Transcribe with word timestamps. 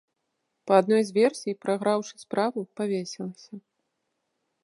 Па 0.69 0.73
адной 0.83 1.03
з 1.09 1.13
версій, 1.17 1.57
прайграўшы 1.65 2.15
справу, 2.25 2.59
павесілася. 2.81 3.53